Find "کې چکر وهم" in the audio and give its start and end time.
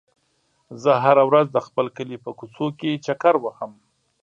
2.79-3.71